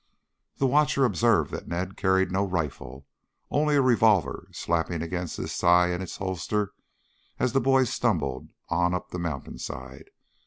The 0.57 0.65
watcher 0.65 1.05
observed 1.05 1.51
that 1.51 1.67
Ned 1.67 1.95
carried 1.95 2.31
no 2.31 2.43
rifle, 2.43 3.05
only 3.51 3.75
a 3.75 3.83
revolver 3.83 4.47
slapping 4.51 5.03
against 5.03 5.37
his 5.37 5.55
thigh 5.55 5.89
in 5.91 6.01
its 6.01 6.17
holster 6.17 6.73
as 7.37 7.53
the 7.53 7.61
boy 7.61 7.83
stumbled 7.83 8.49
on 8.67 8.95
up 8.95 9.11
the 9.11 9.19
mountain 9.19 9.59
side. 9.59 10.09